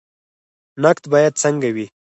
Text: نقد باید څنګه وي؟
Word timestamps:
نقد 0.83 1.03
باید 1.11 1.33
څنګه 1.43 1.69
وي؟ 1.75 1.85